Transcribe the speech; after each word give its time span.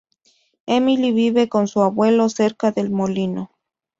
Emily 0.65 1.11
vive 1.11 1.47
con 1.47 1.67
su 1.67 1.83
abuelo 1.83 2.27
cerca 2.27 2.71
del 2.71 2.89
molino. 2.89 3.51